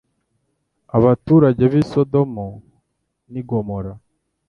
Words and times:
abaturage 0.97 1.63
b’i 1.71 1.83
Sodomu 1.91 2.47
na 3.31 3.41
Gomora. 3.49 3.93